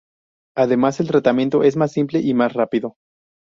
Además, 0.57 0.99
el 0.99 1.05
tratamiento 1.09 1.61
es 1.61 1.77
más 1.77 1.91
simple 1.91 2.21
y 2.21 2.33
más 2.33 2.53
rápido. 2.53 2.95